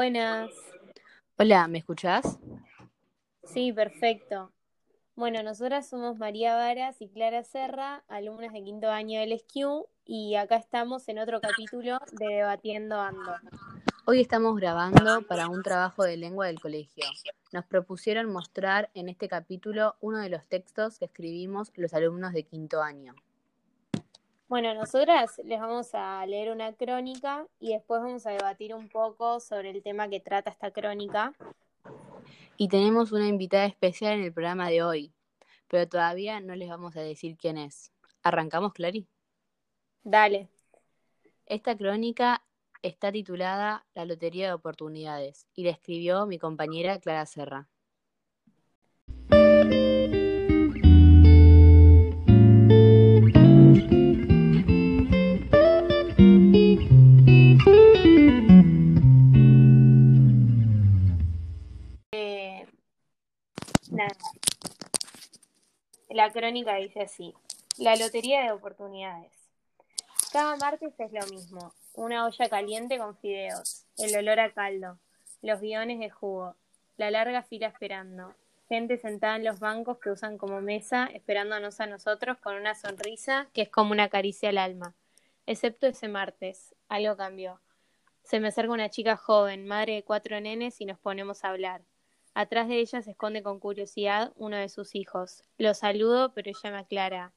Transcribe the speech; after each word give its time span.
Buenas. 0.00 0.48
Hola, 1.36 1.68
¿me 1.68 1.76
escuchás? 1.76 2.38
Sí, 3.44 3.70
perfecto. 3.70 4.50
Bueno, 5.14 5.42
nosotras 5.42 5.90
somos 5.90 6.16
María 6.16 6.54
Varas 6.54 7.02
y 7.02 7.10
Clara 7.10 7.44
Serra, 7.44 8.02
alumnas 8.08 8.54
de 8.54 8.64
quinto 8.64 8.88
año 8.88 9.20
del 9.20 9.38
SQ, 9.38 9.90
y 10.06 10.36
acá 10.36 10.56
estamos 10.56 11.06
en 11.10 11.18
otro 11.18 11.42
capítulo 11.42 11.98
de 12.12 12.28
Debatiendo 12.28 12.98
Ando. 12.98 13.34
Hoy 14.06 14.22
estamos 14.22 14.56
grabando 14.56 15.20
para 15.28 15.50
un 15.50 15.62
trabajo 15.62 16.02
de 16.02 16.16
lengua 16.16 16.46
del 16.46 16.60
colegio. 16.60 17.04
Nos 17.52 17.66
propusieron 17.66 18.32
mostrar 18.32 18.88
en 18.94 19.10
este 19.10 19.28
capítulo 19.28 19.96
uno 20.00 20.16
de 20.16 20.30
los 20.30 20.46
textos 20.46 20.98
que 20.98 21.04
escribimos 21.04 21.72
los 21.76 21.92
alumnos 21.92 22.32
de 22.32 22.44
quinto 22.44 22.80
año. 22.80 23.14
Bueno, 24.50 24.74
nosotras 24.74 25.40
les 25.44 25.60
vamos 25.60 25.90
a 25.92 26.26
leer 26.26 26.50
una 26.50 26.72
crónica 26.72 27.46
y 27.60 27.72
después 27.72 28.02
vamos 28.02 28.26
a 28.26 28.30
debatir 28.30 28.74
un 28.74 28.88
poco 28.88 29.38
sobre 29.38 29.70
el 29.70 29.80
tema 29.80 30.08
que 30.08 30.18
trata 30.18 30.50
esta 30.50 30.72
crónica. 30.72 31.32
Y 32.56 32.66
tenemos 32.66 33.12
una 33.12 33.28
invitada 33.28 33.64
especial 33.66 34.14
en 34.14 34.24
el 34.24 34.32
programa 34.32 34.68
de 34.68 34.82
hoy, 34.82 35.14
pero 35.68 35.88
todavía 35.88 36.40
no 36.40 36.56
les 36.56 36.68
vamos 36.68 36.96
a 36.96 37.00
decir 37.00 37.36
quién 37.36 37.58
es. 37.58 37.92
¿Arrancamos, 38.24 38.72
Clary? 38.72 39.06
Dale. 40.02 40.48
Esta 41.46 41.76
crónica 41.76 42.42
está 42.82 43.12
titulada 43.12 43.86
La 43.94 44.04
Lotería 44.04 44.48
de 44.48 44.54
Oportunidades 44.54 45.46
y 45.54 45.62
la 45.62 45.70
escribió 45.70 46.26
mi 46.26 46.40
compañera 46.40 46.98
Clara 46.98 47.24
Serra. 47.24 47.68
La 66.30 66.34
crónica 66.40 66.76
dice 66.76 67.00
así. 67.00 67.34
La 67.76 67.96
Lotería 67.96 68.42
de 68.42 68.52
Oportunidades. 68.52 69.32
Cada 70.32 70.54
martes 70.58 70.94
es 70.96 71.12
lo 71.12 71.26
mismo. 71.26 71.74
Una 71.94 72.24
olla 72.24 72.48
caliente 72.48 72.98
con 72.98 73.16
fideos, 73.16 73.84
el 73.98 74.16
olor 74.16 74.38
a 74.38 74.52
caldo, 74.52 75.00
los 75.42 75.60
guiones 75.60 75.98
de 75.98 76.08
jugo, 76.08 76.54
la 76.98 77.10
larga 77.10 77.42
fila 77.42 77.66
esperando, 77.66 78.32
gente 78.68 78.96
sentada 78.96 79.34
en 79.34 79.44
los 79.44 79.58
bancos 79.58 79.98
que 79.98 80.10
usan 80.10 80.38
como 80.38 80.60
mesa, 80.60 81.10
esperándonos 81.12 81.80
a 81.80 81.86
nosotros 81.86 82.38
con 82.38 82.54
una 82.54 82.76
sonrisa 82.76 83.48
que 83.52 83.62
es 83.62 83.68
como 83.68 83.90
una 83.90 84.08
caricia 84.08 84.50
al 84.50 84.58
alma. 84.58 84.94
Excepto 85.46 85.88
ese 85.88 86.06
martes, 86.06 86.76
algo 86.88 87.16
cambió. 87.16 87.58
Se 88.22 88.38
me 88.38 88.46
acerca 88.46 88.70
una 88.70 88.88
chica 88.88 89.16
joven, 89.16 89.66
madre 89.66 89.94
de 89.94 90.04
cuatro 90.04 90.40
nenes, 90.40 90.80
y 90.80 90.84
nos 90.84 91.00
ponemos 91.00 91.42
a 91.42 91.48
hablar. 91.48 91.82
Atrás 92.34 92.68
de 92.68 92.78
ella 92.78 93.02
se 93.02 93.10
esconde 93.10 93.42
con 93.42 93.58
curiosidad 93.58 94.32
uno 94.36 94.56
de 94.56 94.68
sus 94.68 94.94
hijos. 94.94 95.42
Lo 95.58 95.74
saludo, 95.74 96.32
pero 96.32 96.50
ella 96.50 96.70
me 96.70 96.78
aclara. 96.78 97.32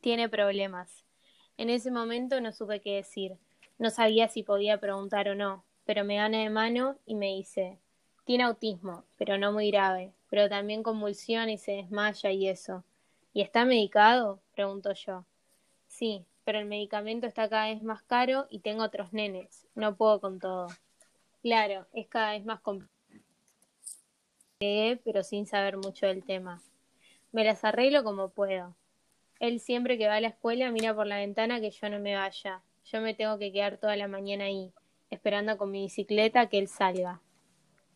Tiene 0.00 0.28
problemas. 0.28 1.04
En 1.56 1.70
ese 1.70 1.90
momento 1.90 2.40
no 2.40 2.52
supe 2.52 2.80
qué 2.80 2.96
decir. 2.96 3.38
No 3.78 3.90
sabía 3.90 4.28
si 4.28 4.42
podía 4.42 4.78
preguntar 4.78 5.28
o 5.28 5.34
no, 5.34 5.64
pero 5.84 6.04
me 6.04 6.16
gana 6.16 6.38
de 6.38 6.50
mano 6.50 6.98
y 7.06 7.14
me 7.14 7.34
dice, 7.34 7.78
tiene 8.24 8.44
autismo, 8.44 9.04
pero 9.18 9.38
no 9.38 9.52
muy 9.52 9.70
grave, 9.70 10.12
pero 10.28 10.48
también 10.48 10.82
convulsiona 10.82 11.50
y 11.50 11.58
se 11.58 11.72
desmaya 11.72 12.30
y 12.30 12.48
eso. 12.48 12.84
¿Y 13.32 13.40
está 13.40 13.64
medicado? 13.64 14.40
pregunto 14.54 14.92
yo. 14.92 15.24
Sí, 15.88 16.24
pero 16.44 16.58
el 16.58 16.66
medicamento 16.66 17.26
está 17.26 17.48
cada 17.48 17.66
vez 17.66 17.82
más 17.82 18.02
caro 18.02 18.46
y 18.50 18.60
tengo 18.60 18.84
otros 18.84 19.12
nenes. 19.12 19.66
No 19.74 19.96
puedo 19.96 20.20
con 20.20 20.38
todo. 20.38 20.68
Claro, 21.42 21.86
es 21.92 22.06
cada 22.06 22.32
vez 22.32 22.44
más 22.44 22.60
complicado, 22.60 23.01
pero 25.04 25.24
sin 25.24 25.46
saber 25.46 25.76
mucho 25.76 26.06
del 26.06 26.24
tema. 26.24 26.62
Me 27.32 27.42
las 27.42 27.64
arreglo 27.64 28.04
como 28.04 28.28
puedo. 28.28 28.76
Él 29.40 29.58
siempre 29.58 29.98
que 29.98 30.06
va 30.06 30.16
a 30.16 30.20
la 30.20 30.28
escuela 30.28 30.70
mira 30.70 30.94
por 30.94 31.06
la 31.06 31.16
ventana 31.16 31.60
que 31.60 31.70
yo 31.70 31.88
no 31.88 31.98
me 31.98 32.14
vaya. 32.14 32.62
Yo 32.84 33.00
me 33.00 33.14
tengo 33.14 33.38
que 33.38 33.52
quedar 33.52 33.78
toda 33.78 33.96
la 33.96 34.06
mañana 34.06 34.44
ahí, 34.44 34.72
esperando 35.10 35.58
con 35.58 35.72
mi 35.72 35.82
bicicleta 35.82 36.48
que 36.48 36.58
él 36.58 36.68
salga. 36.68 37.20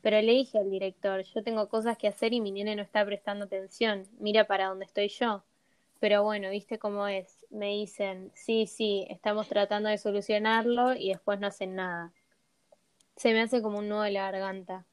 Pero 0.02 0.20
le 0.20 0.32
dije 0.32 0.58
al 0.58 0.70
director, 0.70 1.22
yo 1.22 1.42
tengo 1.44 1.68
cosas 1.68 1.98
que 1.98 2.08
hacer 2.08 2.32
y 2.32 2.40
mi 2.40 2.50
nene 2.50 2.74
no 2.74 2.82
está 2.82 3.04
prestando 3.04 3.44
atención, 3.44 4.04
mira 4.18 4.44
para 4.44 4.66
dónde 4.66 4.86
estoy 4.86 5.08
yo. 5.08 5.44
Pero 6.00 6.24
bueno, 6.24 6.50
viste 6.50 6.78
cómo 6.78 7.06
es. 7.06 7.44
Me 7.50 7.68
dicen, 7.68 8.32
sí, 8.34 8.66
sí, 8.66 9.06
estamos 9.08 9.48
tratando 9.48 9.88
de 9.88 9.98
solucionarlo 9.98 10.94
y 10.94 11.10
después 11.10 11.38
no 11.38 11.46
hacen 11.46 11.76
nada. 11.76 12.12
Se 13.16 13.32
me 13.32 13.42
hace 13.42 13.62
como 13.62 13.78
un 13.78 13.88
nudo 13.88 14.02
de 14.02 14.10
la 14.10 14.30
garganta. 14.30 14.84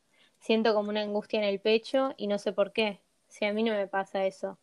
Siento 0.43 0.73
como 0.73 0.89
una 0.89 0.99
angustia 0.99 1.39
en 1.39 1.45
el 1.45 1.61
pecho 1.61 2.15
y 2.17 2.27
no 2.27 2.37
sé 2.37 2.51
por 2.51 2.73
qué. 2.73 2.99
Si 3.29 3.45
a 3.45 3.53
mí 3.53 3.63
no 3.63 3.71
me 3.71 3.87
pasa 3.87 4.25
eso. 4.25 4.59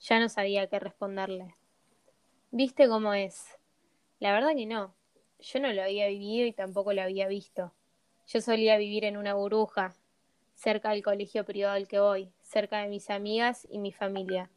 Ya 0.00 0.20
no 0.20 0.28
sabía 0.28 0.66
qué 0.66 0.78
responderle. 0.78 1.54
¿Viste 2.50 2.86
cómo 2.88 3.14
es? 3.14 3.46
La 4.18 4.34
verdad 4.34 4.54
que 4.54 4.66
no. 4.66 4.94
Yo 5.38 5.60
no 5.60 5.72
lo 5.72 5.82
había 5.82 6.08
vivido 6.08 6.46
y 6.46 6.52
tampoco 6.52 6.92
lo 6.92 7.00
había 7.00 7.26
visto. 7.26 7.72
Yo 8.26 8.42
solía 8.42 8.76
vivir 8.76 9.06
en 9.06 9.16
una 9.16 9.32
burbuja, 9.32 9.96
cerca 10.52 10.90
del 10.90 11.02
colegio 11.02 11.46
privado 11.46 11.74
al 11.74 11.88
que 11.88 12.00
voy, 12.00 12.30
cerca 12.42 12.82
de 12.82 12.88
mis 12.88 13.08
amigas 13.08 13.66
y 13.70 13.78
mi 13.78 13.92
familia. 13.92 14.50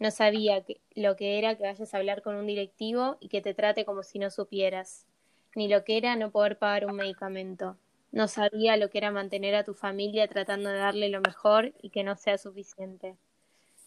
No 0.00 0.10
sabía 0.10 0.64
lo 0.96 1.14
que 1.14 1.38
era 1.38 1.54
que 1.54 1.62
vayas 1.62 1.94
a 1.94 1.96
hablar 1.96 2.22
con 2.22 2.34
un 2.34 2.48
directivo 2.48 3.18
y 3.20 3.28
que 3.28 3.40
te 3.40 3.54
trate 3.54 3.84
como 3.84 4.02
si 4.02 4.18
no 4.18 4.30
supieras, 4.30 5.06
ni 5.54 5.68
lo 5.68 5.84
que 5.84 5.96
era 5.96 6.16
no 6.16 6.32
poder 6.32 6.58
pagar 6.58 6.86
un 6.86 6.96
medicamento. 6.96 7.78
No 8.10 8.26
sabía 8.28 8.76
lo 8.76 8.90
que 8.90 8.98
era 8.98 9.10
mantener 9.10 9.54
a 9.54 9.64
tu 9.64 9.74
familia 9.74 10.28
tratando 10.28 10.70
de 10.70 10.78
darle 10.78 11.08
lo 11.08 11.20
mejor 11.20 11.72
y 11.82 11.90
que 11.90 12.04
no 12.04 12.16
sea 12.16 12.38
suficiente. 12.38 13.16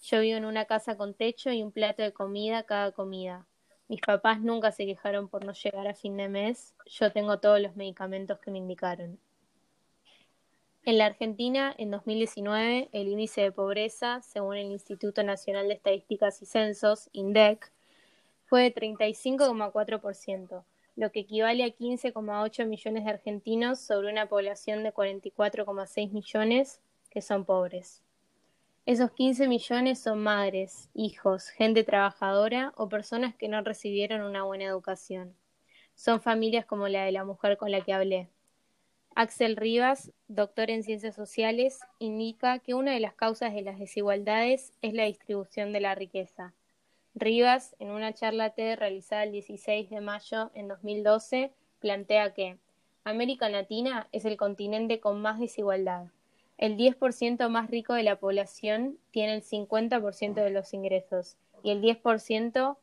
Yo 0.03 0.19
vivo 0.21 0.37
en 0.37 0.45
una 0.45 0.65
casa 0.65 0.97
con 0.97 1.13
techo 1.13 1.51
y 1.51 1.63
un 1.63 1.71
plato 1.71 2.03
de 2.03 2.13
comida 2.13 2.63
cada 2.63 2.91
comida. 2.91 3.45
Mis 3.87 4.01
papás 4.01 4.39
nunca 4.39 4.71
se 4.71 4.85
quejaron 4.85 5.27
por 5.27 5.43
no 5.43 5.53
llegar 5.53 5.87
a 5.87 5.93
fin 5.93 6.17
de 6.17 6.29
mes. 6.29 6.75
Yo 6.85 7.11
tengo 7.11 7.39
todos 7.39 7.59
los 7.59 7.75
medicamentos 7.75 8.39
que 8.39 8.51
me 8.51 8.57
indicaron. 8.57 9.19
En 10.83 10.97
la 10.97 11.05
Argentina, 11.05 11.75
en 11.77 11.91
2019, 11.91 12.89
el 12.91 13.07
índice 13.07 13.41
de 13.41 13.51
pobreza, 13.51 14.21
según 14.23 14.55
el 14.55 14.71
Instituto 14.71 15.21
Nacional 15.21 15.67
de 15.67 15.75
Estadísticas 15.75 16.41
y 16.41 16.47
Censos, 16.47 17.09
INDEC, 17.11 17.71
fue 18.45 18.63
de 18.63 18.73
35,4%, 18.73 20.63
lo 21.01 21.11
que 21.11 21.21
equivale 21.21 21.63
a 21.63 21.69
15,8 21.69 22.67
millones 22.67 23.05
de 23.05 23.09
argentinos 23.09 23.79
sobre 23.79 24.11
una 24.11 24.29
población 24.29 24.83
de 24.83 24.93
44,6 24.93 26.11
millones 26.11 26.79
que 27.09 27.23
son 27.23 27.43
pobres. 27.43 28.03
Esos 28.85 29.09
15 29.09 29.47
millones 29.47 29.97
son 29.99 30.19
madres, 30.21 30.91
hijos, 30.93 31.49
gente 31.49 31.83
trabajadora 31.83 32.71
o 32.77 32.87
personas 32.87 33.33
que 33.33 33.47
no 33.47 33.63
recibieron 33.63 34.21
una 34.21 34.43
buena 34.43 34.65
educación. 34.65 35.33
Son 35.95 36.21
familias 36.21 36.67
como 36.67 36.87
la 36.87 37.03
de 37.03 37.11
la 37.11 37.25
mujer 37.25 37.57
con 37.57 37.71
la 37.71 37.81
que 37.81 37.93
hablé. 37.93 38.29
Axel 39.15 39.55
Rivas, 39.55 40.11
doctor 40.27 40.69
en 40.69 40.83
ciencias 40.83 41.15
sociales, 41.15 41.79
indica 41.97 42.59
que 42.59 42.75
una 42.75 42.93
de 42.93 42.99
las 42.99 43.15
causas 43.15 43.55
de 43.55 43.63
las 43.63 43.79
desigualdades 43.79 44.71
es 44.83 44.93
la 44.93 45.05
distribución 45.05 45.73
de 45.73 45.79
la 45.79 45.95
riqueza. 45.95 46.53
Rivas, 47.13 47.75
en 47.79 47.91
una 47.91 48.13
charla 48.13 48.51
TED 48.51 48.77
realizada 48.77 49.23
el 49.23 49.31
16 49.31 49.89
de 49.89 50.01
mayo 50.01 50.51
en 50.53 50.67
2012, 50.67 51.51
plantea 51.79 52.33
que 52.33 52.57
América 53.03 53.49
Latina 53.49 54.07
es 54.11 54.25
el 54.25 54.37
continente 54.37 54.99
con 54.99 55.21
más 55.21 55.39
desigualdad 55.39 56.07
el 56.61 56.77
10% 56.77 57.49
más 57.49 57.71
rico 57.71 57.95
de 57.95 58.03
la 58.03 58.19
población 58.19 58.99
tiene 59.09 59.33
el 59.33 59.41
50% 59.41 60.35
de 60.35 60.51
los 60.51 60.75
ingresos 60.75 61.35
y 61.63 61.71
el 61.71 61.81
10% 61.81 62.77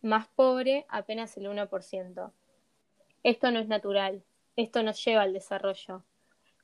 más 0.00 0.26
pobre 0.28 0.86
apenas 0.88 1.36
el 1.36 1.44
1%. 1.44 2.32
Esto 3.22 3.50
no 3.50 3.58
es 3.58 3.68
natural, 3.68 4.22
esto 4.56 4.82
nos 4.82 5.04
lleva 5.04 5.20
al 5.20 5.34
desarrollo. 5.34 6.02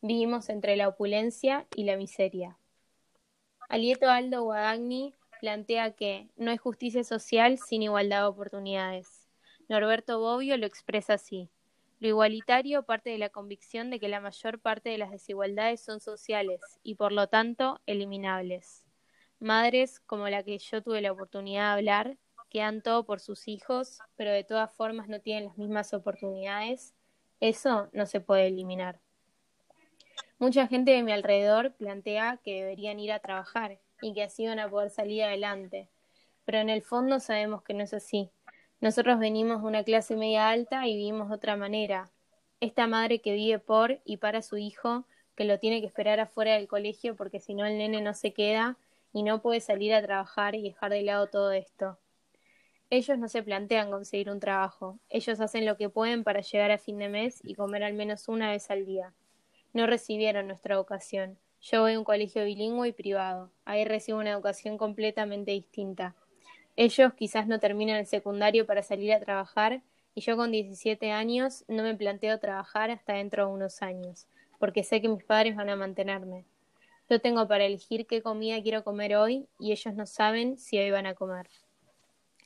Vivimos 0.00 0.48
entre 0.48 0.76
la 0.76 0.88
opulencia 0.88 1.66
y 1.76 1.84
la 1.84 1.98
miseria. 1.98 2.56
Alieto 3.69 4.08
Aldo 4.08 4.43
Guadagni 4.43 5.12
plantea 5.40 5.92
que 5.92 6.28
no 6.37 6.50
hay 6.50 6.56
justicia 6.56 7.02
social 7.02 7.58
sin 7.58 7.82
igualdad 7.82 8.22
de 8.22 8.28
oportunidades. 8.28 9.26
Norberto 9.69 10.20
Bobbio 10.20 10.56
lo 10.56 10.66
expresa 10.66 11.14
así. 11.14 11.48
Lo 11.98 12.08
igualitario 12.08 12.82
parte 12.84 13.10
de 13.10 13.19
la 13.19 13.28
convicción 13.28 13.90
de 13.90 14.00
que 14.00 14.08
la 14.08 14.20
mayor 14.20 14.58
parte 14.58 14.90
de 14.90 14.98
las 14.98 15.10
desigualdades 15.10 15.82
son 15.82 16.00
sociales 16.00 16.60
y 16.82 16.94
por 16.94 17.12
lo 17.12 17.28
tanto 17.28 17.81
eliminables. 17.87 18.84
Madres 19.38 20.00
como 20.00 20.28
la 20.28 20.42
que 20.42 20.58
yo 20.58 20.82
tuve 20.82 21.00
la 21.00 21.12
oportunidad 21.12 21.72
de 21.75 21.78
hablar, 21.78 22.19
que 22.48 22.60
dan 22.60 22.82
todo 22.82 23.04
por 23.04 23.20
sus 23.20 23.48
hijos, 23.48 23.98
pero 24.16 24.32
de 24.32 24.44
todas 24.44 24.72
formas 24.72 25.08
no 25.08 25.20
tienen 25.20 25.46
las 25.46 25.58
mismas 25.58 25.94
oportunidades, 25.94 26.94
eso 27.38 27.88
no 27.93 28.06
se 28.06 28.20
puede 28.20 28.48
eliminar. 28.48 29.00
Mucha 30.38 30.66
gente 30.66 30.90
de 30.90 31.02
mi 31.02 31.12
alrededor 31.12 31.75
plantea 31.75 32.38
que 32.43 32.54
deberían 32.54 32.98
ir 32.98 33.12
a 33.12 33.20
trabajar 33.20 33.78
y 34.02 34.14
que 34.14 34.23
así 34.23 34.47
van 34.47 34.58
a 34.58 34.69
poder 34.69 34.91
salir 34.91 35.23
adelante, 35.23 35.88
pero 36.44 36.58
en 36.58 36.70
el 36.70 36.82
fondo 36.82 37.20
sabemos 37.20 37.62
que 37.62 37.75
no 37.75 37.85
es 37.85 37.94
así 37.94 38.31
nosotros 38.81 39.19
venimos 39.19 39.61
de 39.61 39.69
una 39.69 39.85
clase 39.85 40.17
media 40.17 40.49
alta 40.49 40.87
y 40.87 40.97
vivimos 40.97 41.29
de 41.29 41.35
otra 41.35 41.55
manera. 41.55 42.11
Esta 42.61 42.87
madre 42.87 43.20
que 43.20 43.35
vive 43.35 43.58
por 43.58 44.00
y 44.06 44.17
para 44.17 44.41
su 44.41 44.56
hijo, 44.56 45.05
que 45.37 45.44
lo 45.44 45.58
tiene 45.58 45.82
que 45.82 45.87
esperar 45.87 46.19
afuera 46.19 46.55
del 46.55 46.67
colegio 46.67 47.14
porque 47.14 47.41
si 47.41 47.52
no 47.52 47.67
el 47.67 47.76
nene 47.76 48.00
no 48.00 48.14
se 48.14 48.32
queda 48.32 48.79
y 49.12 49.23
no 49.23 49.43
puede 49.43 49.61
salir 49.61 49.93
a 49.93 50.03
trabajar 50.03 50.55
y 50.55 50.62
dejar 50.62 50.93
de 50.93 51.03
lado 51.03 51.26
todo 51.26 51.53
esto. 51.53 51.99
Ellos 52.88 53.19
no 53.19 53.29
se 53.29 53.43
plantean 53.43 53.91
conseguir 53.91 54.31
un 54.31 54.41
trabajo, 54.41 54.99
ellos 55.11 55.41
hacen 55.41 55.67
lo 55.67 55.76
que 55.76 55.91
pueden 55.91 56.25
para 56.25 56.41
llegar 56.41 56.70
a 56.70 56.79
fin 56.79 56.99
de 56.99 57.11
mes 57.11 57.41
y 57.44 57.56
comer 57.56 57.85
al 57.85 57.93
menos 57.93 58.29
una 58.29 58.50
vez 58.50 58.70
al 58.70 58.87
día. 58.87 59.12
No 59.75 59.87
recibieron 59.87 60.46
nuestra 60.46 60.75
educación. 60.75 61.38
Yo 61.62 61.82
voy 61.82 61.92
a 61.92 61.98
un 61.98 62.04
colegio 62.04 62.44
bilingüe 62.44 62.88
y 62.88 62.92
privado. 62.92 63.50
Ahí 63.66 63.84
recibo 63.84 64.18
una 64.18 64.30
educación 64.30 64.78
completamente 64.78 65.50
distinta. 65.50 66.14
Ellos 66.74 67.12
quizás 67.12 67.46
no 67.46 67.60
terminan 67.60 67.96
el 67.96 68.06
secundario 68.06 68.64
para 68.64 68.82
salir 68.82 69.12
a 69.12 69.20
trabajar 69.20 69.82
y 70.14 70.22
yo 70.22 70.36
con 70.36 70.52
17 70.52 71.10
años 71.10 71.64
no 71.68 71.82
me 71.82 71.94
planteo 71.94 72.38
trabajar 72.40 72.90
hasta 72.90 73.12
dentro 73.12 73.46
de 73.46 73.52
unos 73.52 73.82
años, 73.82 74.26
porque 74.58 74.82
sé 74.82 75.02
que 75.02 75.08
mis 75.08 75.22
padres 75.22 75.54
van 75.54 75.68
a 75.68 75.76
mantenerme. 75.76 76.46
Yo 77.10 77.20
tengo 77.20 77.46
para 77.46 77.66
elegir 77.66 78.06
qué 78.06 78.22
comida 78.22 78.62
quiero 78.62 78.82
comer 78.82 79.16
hoy 79.16 79.46
y 79.58 79.72
ellos 79.72 79.94
no 79.94 80.06
saben 80.06 80.56
si 80.56 80.78
hoy 80.78 80.90
van 80.90 81.06
a 81.06 81.14
comer. 81.14 81.48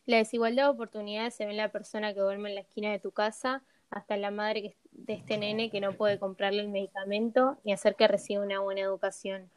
La 0.07 0.17
desigualdad 0.17 0.65
de 0.65 0.71
oportunidades 0.71 1.35
se 1.35 1.45
ve 1.45 1.53
en 1.53 1.59
la 1.59 1.71
persona 1.71 2.13
que 2.13 2.21
duerme 2.21 2.49
en 2.49 2.57
la 2.57 2.63
esquina 2.63 2.91
de 2.91 2.99
tu 2.99 3.13
casa 3.13 3.63
hasta 3.91 4.17
la 4.17 4.33
madre 4.33 4.77
de 4.95 5.15
este 5.15 5.37
nene 5.37 5.71
que 5.71 5.81
no 5.81 5.93
puede 5.93 6.19
comprarle 6.19 6.63
el 6.63 6.69
medicamento 6.69 7.59
ni 7.65 7.73
hacer 7.73 7.95
que 7.97 8.09
reciba 8.09 8.43
una 8.43 8.61
buena 8.61 8.81
educación. 8.81 9.51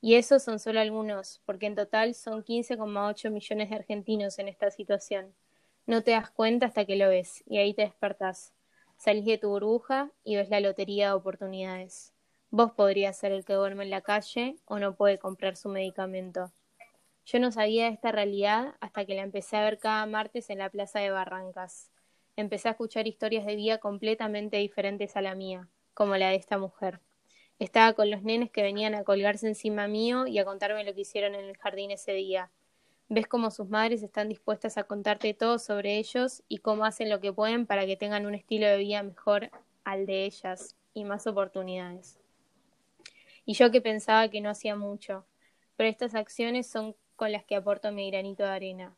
Y 0.00 0.14
esos 0.14 0.42
son 0.42 0.58
solo 0.58 0.80
algunos, 0.80 1.42
porque 1.44 1.66
en 1.66 1.74
total 1.74 2.14
son 2.14 2.42
15,8 2.42 3.30
millones 3.30 3.68
de 3.68 3.76
argentinos 3.76 4.38
en 4.38 4.48
esta 4.48 4.70
situación. 4.70 5.34
No 5.86 6.02
te 6.02 6.12
das 6.12 6.30
cuenta 6.30 6.66
hasta 6.66 6.84
que 6.86 6.96
lo 6.96 7.08
ves, 7.08 7.42
y 7.46 7.58
ahí 7.58 7.74
te 7.74 7.82
despertás. 7.82 8.54
Salís 8.96 9.24
de 9.26 9.38
tu 9.38 9.48
burbuja 9.48 10.10
y 10.24 10.36
ves 10.36 10.48
la 10.48 10.60
lotería 10.60 11.08
de 11.08 11.12
oportunidades. 11.14 12.14
Vos 12.50 12.72
podrías 12.72 13.16
ser 13.16 13.32
el 13.32 13.44
que 13.44 13.52
duerme 13.52 13.84
en 13.84 13.90
la 13.90 14.00
calle 14.00 14.56
o 14.64 14.78
no 14.78 14.94
puede 14.94 15.18
comprar 15.18 15.56
su 15.56 15.68
medicamento. 15.68 16.52
Yo 17.26 17.38
no 17.38 17.52
sabía 17.52 17.84
de 17.84 17.92
esta 17.92 18.10
realidad 18.10 18.74
hasta 18.80 19.04
que 19.04 19.14
la 19.14 19.22
empecé 19.22 19.56
a 19.56 19.64
ver 19.64 19.78
cada 19.78 20.04
martes 20.06 20.50
en 20.50 20.58
la 20.58 20.70
plaza 20.70 20.98
de 21.00 21.10
Barrancas. 21.10 21.90
Empecé 22.36 22.68
a 22.68 22.72
escuchar 22.72 23.06
historias 23.06 23.44
de 23.44 23.56
vida 23.56 23.78
completamente 23.78 24.56
diferentes 24.56 25.16
a 25.16 25.22
la 25.22 25.34
mía, 25.34 25.68
como 25.94 26.16
la 26.16 26.30
de 26.30 26.36
esta 26.36 26.58
mujer. 26.58 27.00
Estaba 27.58 27.92
con 27.92 28.10
los 28.10 28.22
nenes 28.22 28.50
que 28.50 28.62
venían 28.62 28.94
a 28.94 29.04
colgarse 29.04 29.46
encima 29.46 29.86
mío 29.86 30.26
y 30.26 30.38
a 30.38 30.44
contarme 30.44 30.84
lo 30.84 30.94
que 30.94 31.02
hicieron 31.02 31.34
en 31.34 31.44
el 31.44 31.56
jardín 31.58 31.90
ese 31.90 32.12
día. 32.12 32.50
Ves 33.08 33.26
cómo 33.26 33.50
sus 33.50 33.68
madres 33.68 34.02
están 34.02 34.28
dispuestas 34.28 34.78
a 34.78 34.84
contarte 34.84 35.34
todo 35.34 35.58
sobre 35.58 35.98
ellos 35.98 36.42
y 36.48 36.58
cómo 36.58 36.84
hacen 36.84 37.10
lo 37.10 37.20
que 37.20 37.32
pueden 37.32 37.66
para 37.66 37.84
que 37.84 37.96
tengan 37.96 38.24
un 38.24 38.34
estilo 38.34 38.66
de 38.66 38.78
vida 38.78 39.02
mejor 39.02 39.50
al 39.84 40.06
de 40.06 40.24
ellas 40.24 40.76
y 40.94 41.04
más 41.04 41.26
oportunidades. 41.26 42.18
Y 43.44 43.54
yo 43.54 43.70
que 43.70 43.80
pensaba 43.80 44.28
que 44.28 44.40
no 44.40 44.48
hacía 44.48 44.76
mucho, 44.76 45.26
pero 45.76 45.88
estas 45.88 46.14
acciones 46.14 46.66
son 46.70 46.94
con 47.16 47.32
las 47.32 47.44
que 47.44 47.56
aporto 47.56 47.92
mi 47.92 48.10
granito 48.10 48.44
de 48.44 48.50
arena. 48.50 48.96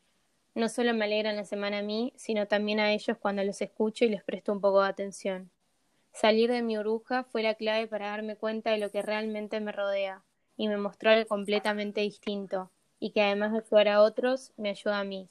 No 0.55 0.69
solo 0.69 0.93
me 0.93 1.05
alegran 1.05 1.35
la 1.35 1.45
semana 1.45 1.79
a 1.79 1.81
mí, 1.81 2.13
sino 2.15 2.47
también 2.47 2.79
a 2.79 2.93
ellos 2.93 3.17
cuando 3.17 3.43
los 3.43 3.59
escucho 3.61 4.05
y 4.05 4.09
les 4.09 4.23
presto 4.23 4.51
un 4.51 4.61
poco 4.61 4.83
de 4.83 4.89
atención. 4.89 5.49
Salir 6.11 6.51
de 6.51 6.61
mi 6.61 6.77
burbuja 6.77 7.23
fue 7.23 7.41
la 7.41 7.55
clave 7.55 7.87
para 7.87 8.09
darme 8.09 8.35
cuenta 8.35 8.69
de 8.69 8.77
lo 8.77 8.91
que 8.91 9.01
realmente 9.01 9.59
me 9.59 9.71
rodea 9.71 10.21
y 10.55 10.67
me 10.67 10.77
mostró 10.77 11.09
algo 11.09 11.27
completamente 11.27 12.01
distinto 12.01 12.69
y 12.99 13.09
que 13.09 13.23
además 13.23 13.51
de 13.51 13.59
ayudar 13.59 13.87
a 13.87 14.01
otros, 14.01 14.53
me 14.55 14.69
ayuda 14.69 14.99
a 14.99 15.03
mí. 15.03 15.27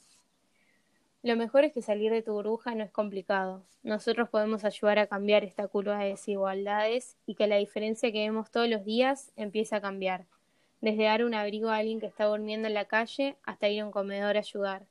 Lo 1.23 1.37
mejor 1.37 1.63
es 1.63 1.73
que 1.73 1.83
salir 1.83 2.11
de 2.11 2.23
tu 2.23 2.33
burbuja 2.33 2.75
no 2.75 2.83
es 2.83 2.91
complicado. 2.91 3.63
Nosotros 3.85 4.29
podemos 4.29 4.65
ayudar 4.65 4.99
a 4.99 5.07
cambiar 5.07 5.45
esta 5.45 5.69
curva 5.69 5.99
de 5.99 6.11
desigualdades 6.11 7.17
y 7.27 7.37
que 7.37 7.47
la 7.47 7.59
diferencia 7.59 8.11
que 8.11 8.25
vemos 8.25 8.51
todos 8.51 8.69
los 8.69 8.85
días 8.85 9.31
empiece 9.37 9.77
a 9.77 9.81
cambiar. 9.81 10.27
Desde 10.81 11.05
dar 11.05 11.25
un 11.25 11.35
abrigo 11.35 11.69
a 11.69 11.77
alguien 11.77 12.01
que 12.01 12.07
está 12.07 12.25
durmiendo 12.25 12.67
en 12.67 12.75
la 12.75 12.87
calle 12.87 13.37
hasta 13.45 13.69
ir 13.69 13.83
a 13.83 13.87
un 13.87 13.93
comedor 13.93 14.37
a 14.37 14.41
ayudar. 14.41 14.87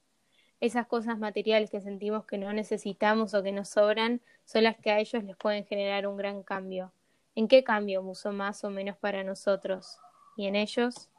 Esas 0.61 0.85
cosas 0.85 1.17
materiales 1.17 1.71
que 1.71 1.81
sentimos 1.81 2.25
que 2.25 2.37
no 2.37 2.53
necesitamos 2.53 3.33
o 3.33 3.41
que 3.41 3.51
nos 3.51 3.69
sobran 3.69 4.21
son 4.45 4.63
las 4.63 4.77
que 4.77 4.91
a 4.91 4.99
ellos 4.99 5.23
les 5.23 5.35
pueden 5.35 5.65
generar 5.65 6.05
un 6.05 6.17
gran 6.17 6.43
cambio. 6.43 6.93
¿En 7.33 7.47
qué 7.47 7.63
cambio 7.63 8.03
uso 8.03 8.31
más 8.31 8.63
o 8.63 8.69
menos 8.69 8.95
para 8.95 9.23
nosotros? 9.23 9.97
Y 10.37 10.45
en 10.45 10.55
ellos 10.55 11.09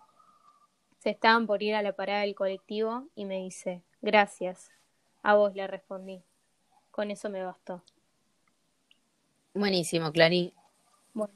se 0.99 1.11
estaban 1.11 1.49
por 1.49 1.61
ir 1.61 1.75
a 1.75 1.83
la 1.83 1.93
parada 1.93 2.21
del 2.21 2.37
colectivo 2.37 3.09
y 3.17 3.25
me 3.25 3.39
dice, 3.39 3.83
gracias. 4.01 4.71
A 5.25 5.35
vos 5.35 5.53
le 5.57 5.67
respondí. 5.67 6.23
Con 6.93 7.11
eso 7.11 7.29
me 7.29 7.43
bastó. 7.43 7.83
Buenísimo, 9.55 10.13
Clary. 10.13 10.55
Bueno. 11.15 11.35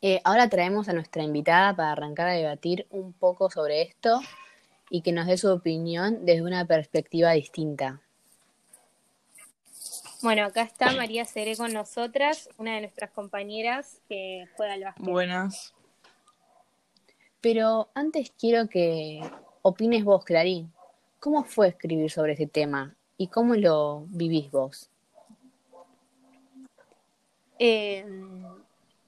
Eh, 0.00 0.20
ahora 0.24 0.48
traemos 0.48 0.88
a 0.88 0.94
nuestra 0.94 1.22
invitada 1.22 1.76
para 1.76 1.92
arrancar 1.92 2.28
a 2.28 2.32
debatir 2.32 2.86
un 2.88 3.12
poco 3.12 3.50
sobre 3.50 3.82
esto 3.82 4.20
y 4.90 5.02
que 5.02 5.12
nos 5.12 5.26
dé 5.26 5.36
su 5.36 5.50
opinión 5.50 6.24
desde 6.24 6.42
una 6.42 6.64
perspectiva 6.66 7.32
distinta. 7.32 8.00
Bueno, 10.20 10.44
acá 10.44 10.62
está 10.62 10.92
María 10.92 11.24
Seré 11.24 11.56
con 11.56 11.72
nosotras, 11.72 12.48
una 12.58 12.74
de 12.74 12.80
nuestras 12.80 13.10
compañeras 13.10 14.00
que 14.08 14.48
juega 14.56 14.74
al 14.74 14.84
básquet. 14.84 15.04
Buenas. 15.04 15.74
Pero 17.40 17.88
antes 17.94 18.32
quiero 18.36 18.68
que 18.68 19.20
opines 19.62 20.04
vos, 20.04 20.24
Clarín. 20.24 20.72
¿Cómo 21.20 21.44
fue 21.44 21.68
escribir 21.68 22.10
sobre 22.10 22.32
este 22.32 22.46
tema 22.46 22.96
y 23.16 23.28
cómo 23.28 23.54
lo 23.54 24.06
vivís 24.08 24.50
vos? 24.50 24.90
Eh, 27.60 28.04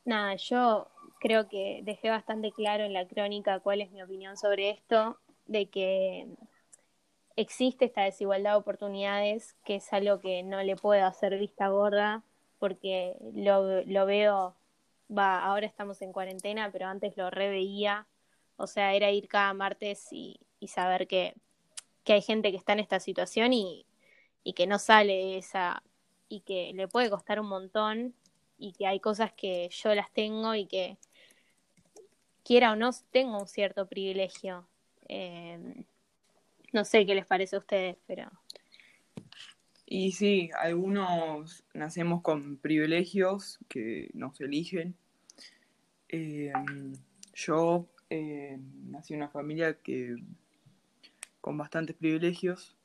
nada, 0.04 0.36
yo 0.36 0.88
creo 1.20 1.48
que 1.48 1.80
dejé 1.84 2.10
bastante 2.10 2.52
claro 2.52 2.84
en 2.84 2.92
la 2.92 3.06
crónica 3.06 3.60
cuál 3.60 3.80
es 3.80 3.90
mi 3.90 4.02
opinión 4.02 4.36
sobre 4.36 4.70
esto 4.70 5.18
de 5.50 5.68
que 5.68 6.28
existe 7.34 7.84
esta 7.86 8.02
desigualdad 8.04 8.52
de 8.52 8.58
oportunidades, 8.58 9.54
que 9.64 9.76
es 9.76 9.92
algo 9.92 10.20
que 10.20 10.44
no 10.44 10.62
le 10.62 10.76
puedo 10.76 11.04
hacer 11.04 11.38
vista 11.38 11.68
gorda, 11.68 12.22
porque 12.60 13.16
lo, 13.34 13.82
lo 13.82 14.06
veo, 14.06 14.54
va, 15.10 15.44
ahora 15.44 15.66
estamos 15.66 16.02
en 16.02 16.12
cuarentena, 16.12 16.70
pero 16.70 16.86
antes 16.86 17.16
lo 17.16 17.30
reveía, 17.30 18.06
o 18.56 18.68
sea, 18.68 18.94
era 18.94 19.10
ir 19.10 19.26
cada 19.26 19.52
martes 19.54 20.06
y, 20.12 20.38
y 20.60 20.68
saber 20.68 21.08
que, 21.08 21.34
que, 22.04 22.12
hay 22.12 22.22
gente 22.22 22.52
que 22.52 22.56
está 22.56 22.74
en 22.74 22.80
esta 22.80 23.00
situación 23.00 23.52
y, 23.52 23.86
y 24.44 24.52
que 24.52 24.68
no 24.68 24.78
sale 24.78 25.14
de 25.14 25.38
esa, 25.38 25.82
y 26.28 26.40
que 26.42 26.72
le 26.74 26.86
puede 26.86 27.10
costar 27.10 27.40
un 27.40 27.48
montón, 27.48 28.14
y 28.56 28.72
que 28.72 28.86
hay 28.86 29.00
cosas 29.00 29.32
que 29.32 29.68
yo 29.70 29.94
las 29.96 30.12
tengo 30.12 30.54
y 30.54 30.66
que 30.66 30.96
quiera 32.44 32.72
o 32.72 32.76
no 32.76 32.90
tengo 33.10 33.38
un 33.40 33.48
cierto 33.48 33.86
privilegio 33.86 34.69
Em, 35.12 35.84
no 36.72 36.84
sé 36.84 37.04
qué 37.04 37.16
les 37.16 37.26
parece 37.26 37.56
a 37.56 37.58
ustedes, 37.58 37.96
pero... 38.06 38.30
Y 39.84 40.12
sí, 40.12 40.50
algunos 40.56 41.64
nacemos 41.74 42.22
con 42.22 42.58
privilegios 42.58 43.58
que 43.68 44.08
nos 44.14 44.40
eligen. 44.40 44.94
Em, 46.06 46.92
yo 47.34 47.88
em, 48.08 48.62
nací 48.88 49.14
en 49.14 49.22
una 49.22 49.30
familia 49.30 49.74
que 49.82 50.14
con 51.40 51.58
bastantes 51.58 51.96
privilegios, 51.96 52.76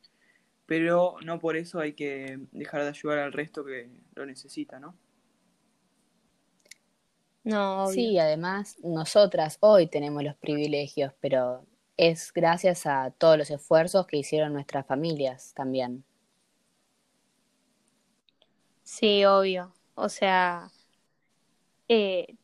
pero 0.66 1.18
no 1.24 1.40
por 1.40 1.58
eso 1.58 1.80
hay 1.80 1.94
que 1.94 2.40
dejar 2.52 2.82
de 2.82 2.90
ayudar 2.90 3.20
al 3.20 3.34
resto 3.34 3.64
que 3.64 3.88
lo 4.16 4.26
necesita, 4.26 4.80
¿no? 4.80 4.98
No, 7.44 7.86
sí, 7.90 8.18
además 8.18 8.80
nosotras 8.82 9.60
hoy 9.60 9.86
tenemos 9.86 10.24
los 10.24 10.36
privilegios, 10.38 11.14
pero 11.22 11.68
es 11.98 12.34
gracias 12.34 12.86
a 12.86 13.12
todos 13.12 13.38
los 13.38 13.50
esfuerzos 13.50 14.08
que 14.08 14.18
hicieron 14.18 14.54
nuestras 14.54 14.86
familias 14.86 15.54
también. 15.56 16.04
Sí, 18.84 19.26
obvio. 19.26 19.74
O 19.96 20.10
sea, 20.10 20.70
eh, 21.88 22.36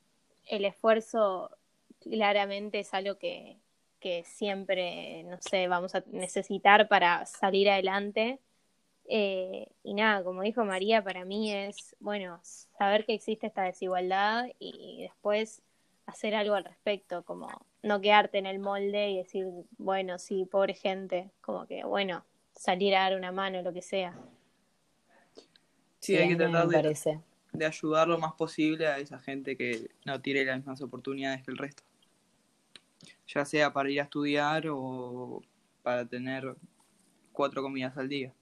el 0.48 0.66
esfuerzo 0.66 1.52
claramente 2.00 2.80
es 2.80 2.94
algo 2.94 3.18
que, 3.18 3.58
que, 4.00 4.24
siempre, 4.24 5.24
no 5.24 5.38
sé, 5.42 5.68
vamos 5.68 5.96
a 5.96 6.04
necesitar 6.08 6.88
para 6.88 7.26
salir 7.26 7.70
adelante. 7.70 8.40
Eh, 9.06 9.68
y 9.84 9.94
nada, 9.94 10.24
como 10.24 10.42
dijo 10.42 10.64
María, 10.64 11.04
para 11.04 11.26
mí 11.26 11.54
es, 11.54 11.96
bueno, 12.00 12.40
saber 12.44 13.06
que 13.06 13.14
existe 13.14 13.48
esta 13.48 13.64
desigualdad 13.64 14.46
y 14.60 15.04
después 15.04 15.62
hacer 16.06 16.36
algo 16.36 16.56
al 16.56 16.64
respecto, 16.64 17.24
como 17.24 17.50
no 17.84 18.02
quedarte 18.02 18.38
en 18.38 18.46
el 18.46 18.60
molde 18.60 19.12
y 19.12 19.18
decir, 19.18 19.48
bueno, 19.78 20.20
sí, 20.20 20.46
pobre 20.46 20.74
gente, 20.74 21.32
como 21.42 21.66
que, 21.66 21.84
bueno, 21.84 22.24
salir 22.56 22.96
a 22.96 23.02
dar 23.02 23.16
una 23.16 23.32
mano, 23.32 23.62
lo 23.62 23.74
que 23.74 23.82
sea. 23.82 24.18
Sí, 26.00 26.16
hay 26.16 26.30
que 26.30 26.36
tratar 26.36 26.68
de, 26.68 27.20
de, 27.54 27.66
ayudar 27.66 28.08
lo 28.08 28.18
más 28.18 28.34
posible 28.34 28.88
a 28.88 28.98
esa 28.98 29.20
gente 29.20 29.56
que 29.56 29.90
no 30.06 30.20
tiene 30.22 30.46
las 30.46 30.58
mismas 30.58 30.82
oportunidades 30.82 31.44
que 31.44 31.52
el 31.52 31.58
resto. 31.58 31.84
Ya 33.28 33.46
sea 33.46 33.72
para 33.72 33.90
ir 33.90 34.00
a 34.00 34.04
estudiar 34.04 34.66
o 34.70 35.42
para 35.84 36.06
tener 36.06 36.56
cuatro 37.32 37.62
comidas 37.62 37.96
al 37.98 38.10
día. 38.10 38.34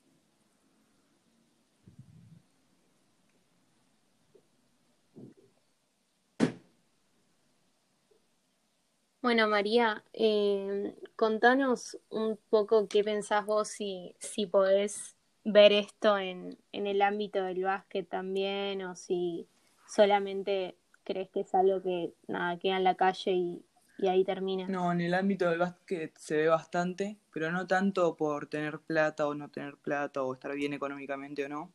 Bueno, 9.21 9.49
María, 9.49 10.03
eh, 10.13 10.95
contanos 11.17 11.97
un 12.09 12.39
poco 12.49 12.87
qué 12.87 13.03
pensás 13.03 13.45
vos 13.45 13.67
si, 13.67 14.15
si 14.19 14.45
podés 14.45 15.17
ver 15.43 15.73
esto 15.73 16.17
en, 16.17 16.57
en 16.71 16.87
el 16.87 17.01
ámbito 17.01 17.43
del 17.43 17.63
básquet 17.63 18.07
también 18.07 18.81
o 18.83 18.95
si 18.95 19.47
solamente 19.87 20.77
crees 21.03 21.29
que 21.29 21.41
es 21.41 21.53
algo 21.53 21.81
que 21.81 22.13
nada, 22.27 22.57
queda 22.59 22.77
en 22.77 22.83
la 22.85 22.95
calle 22.95 23.31
y, 23.33 23.65
y 23.97 24.07
ahí 24.07 24.23
termina. 24.23 24.67
No, 24.67 24.91
en 24.91 25.01
el 25.01 25.13
ámbito 25.13 25.49
del 25.49 25.59
básquet 25.59 26.17
se 26.17 26.37
ve 26.37 26.47
bastante, 26.47 27.17
pero 27.33 27.51
no 27.51 27.67
tanto 27.67 28.15
por 28.15 28.47
tener 28.47 28.79
plata 28.79 29.27
o 29.27 29.35
no 29.35 29.49
tener 29.49 29.75
plata 29.75 30.23
o 30.23 30.33
estar 30.33 30.53
bien 30.55 30.71
económicamente 30.71 31.43
o 31.43 31.49
no, 31.49 31.73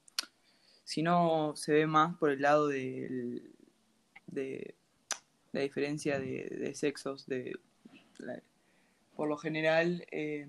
sino 0.84 1.54
se 1.56 1.72
ve 1.74 1.86
más 1.86 2.16
por 2.16 2.30
el 2.30 2.40
lado 2.40 2.68
del, 2.68 3.50
de 4.28 4.74
la 5.54 5.60
diferencia 5.60 6.18
de, 6.18 6.72
sexos. 6.74 7.26
De, 7.26 7.56
por 9.14 9.28
lo 9.28 9.36
general, 9.36 10.04
eh, 10.10 10.48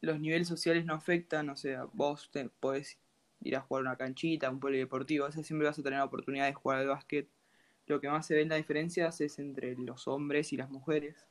los 0.00 0.18
niveles 0.18 0.48
sociales 0.48 0.86
no 0.86 0.94
afectan, 0.94 1.50
o 1.50 1.56
sea, 1.56 1.84
vos 1.92 2.30
te 2.32 2.48
podés 2.48 2.98
ir 3.42 3.56
a 3.56 3.60
jugar 3.60 3.82
una 3.82 3.96
canchita, 3.96 4.48
un 4.48 4.60
polideportivo, 4.60 5.26
o 5.26 5.32
sea, 5.32 5.42
siempre 5.42 5.68
vas 5.68 5.78
a 5.78 5.82
tener 5.82 5.98
la 5.98 6.06
oportunidad 6.06 6.46
de 6.46 6.54
jugar 6.54 6.78
al 6.78 6.88
básquet. 6.88 7.28
Lo 7.86 8.00
que 8.00 8.08
más 8.08 8.26
se 8.26 8.34
ven 8.34 8.48
las 8.48 8.56
diferencias 8.56 9.20
es 9.20 9.38
entre 9.38 9.76
los 9.76 10.08
hombres 10.08 10.54
y 10.54 10.56
las 10.56 10.70
mujeres. 10.70 11.26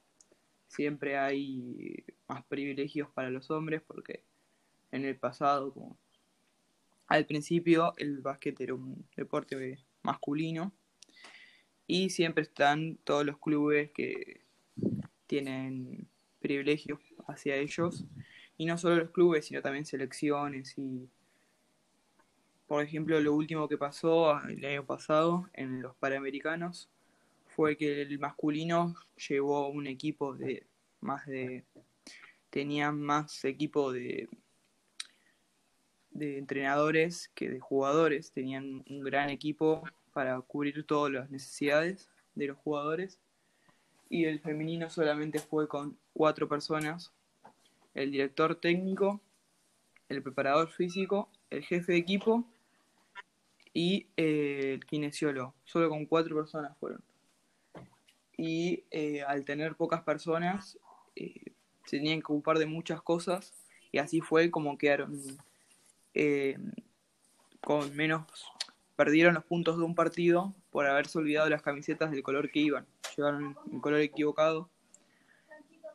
Siempre 0.67 1.17
hay 1.17 2.05
más 2.27 2.45
privilegios 2.45 3.09
para 3.09 3.31
los 3.31 3.49
hombres 3.49 3.81
porque 3.81 4.23
en 4.91 5.03
el 5.03 5.17
pasado, 5.17 5.73
como 5.73 5.97
al 7.07 7.25
principio, 7.25 7.93
el 7.97 8.21
básquet 8.21 8.61
era 8.61 8.75
un 8.75 9.03
deporte 9.15 9.79
masculino 10.03 10.71
y 11.93 12.09
siempre 12.09 12.41
están 12.41 12.97
todos 13.03 13.23
los 13.23 13.37
clubes 13.37 13.91
que 13.91 14.41
tienen 15.27 16.07
privilegios 16.39 16.99
hacia 17.27 17.55
ellos. 17.55 18.03
Y 18.57 18.65
no 18.65 18.79
solo 18.79 18.95
los 18.95 19.11
clubes, 19.11 19.45
sino 19.45 19.61
también 19.61 19.85
selecciones 19.85 20.75
y 20.75 21.07
por 22.65 22.83
ejemplo, 22.83 23.19
lo 23.21 23.35
último 23.35 23.67
que 23.69 23.77
pasó 23.77 24.41
el 24.47 24.65
año 24.65 24.83
pasado 24.83 25.47
en 25.53 25.83
los 25.83 25.95
Panamericanos 25.97 26.89
fue 27.45 27.77
que 27.77 28.01
el 28.01 28.17
masculino 28.17 28.95
llevó 29.29 29.67
un 29.67 29.85
equipo 29.85 30.33
de 30.33 30.65
más 30.99 31.27
de 31.27 31.63
tenían 32.49 32.99
más 32.99 33.45
equipo 33.45 33.91
de 33.91 34.29
de 36.09 36.39
entrenadores 36.39 37.29
que 37.35 37.49
de 37.49 37.59
jugadores, 37.59 38.31
tenían 38.31 38.83
un 38.89 39.01
gran 39.01 39.29
equipo 39.29 39.83
para 40.13 40.39
cubrir 40.41 40.85
todas 40.85 41.11
las 41.11 41.29
necesidades 41.29 42.09
de 42.35 42.47
los 42.47 42.57
jugadores 42.57 43.19
y 44.09 44.25
el 44.25 44.39
femenino 44.39 44.89
solamente 44.89 45.39
fue 45.39 45.67
con 45.67 45.97
cuatro 46.13 46.47
personas, 46.47 47.11
el 47.95 48.11
director 48.11 48.55
técnico, 48.55 49.21
el 50.09 50.21
preparador 50.21 50.69
físico, 50.69 51.29
el 51.49 51.63
jefe 51.63 51.93
de 51.93 51.97
equipo 51.97 52.45
y 53.73 54.07
eh, 54.17 54.73
el 54.75 54.85
kinesiólogo. 54.85 55.55
Solo 55.65 55.89
con 55.89 56.05
cuatro 56.05 56.35
personas 56.35 56.77
fueron. 56.77 57.03
Y 58.37 58.83
eh, 58.91 59.23
al 59.23 59.45
tener 59.45 59.75
pocas 59.75 60.03
personas, 60.03 60.77
eh, 61.15 61.53
se 61.85 61.97
tenían 61.97 62.19
que 62.19 62.31
ocupar 62.31 62.59
de 62.59 62.65
muchas 62.65 63.01
cosas 63.01 63.53
y 63.91 63.97
así 63.99 64.21
fue 64.21 64.51
como 64.51 64.77
quedaron 64.77 65.19
eh, 66.13 66.57
con 67.61 67.95
menos, 67.95 68.23
perdieron 68.95 69.33
los 69.33 69.43
puntos 69.43 69.77
de 69.77 69.83
un 69.83 69.95
partido 69.95 70.53
por 70.71 70.85
haberse 70.85 71.17
olvidado 71.17 71.49
las 71.49 71.61
camisetas 71.61 72.11
del 72.11 72.23
color 72.23 72.51
que 72.51 72.59
iban. 72.59 72.85
Llevaron 73.15 73.57
el 73.71 73.81
color 73.81 73.99
equivocado 74.01 74.69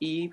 y 0.00 0.30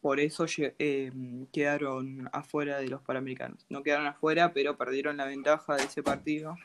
por 0.00 0.20
eso 0.20 0.46
eh, 0.58 1.12
quedaron 1.52 2.28
afuera 2.32 2.78
de 2.78 2.88
los 2.88 3.02
Panamericanos. 3.02 3.64
No 3.68 3.82
quedaron 3.82 4.06
afuera, 4.06 4.52
pero 4.52 4.76
perdieron 4.76 5.16
la 5.16 5.24
ventaja 5.24 5.76
de 5.76 5.84
ese 5.84 6.02
partido 6.02 6.56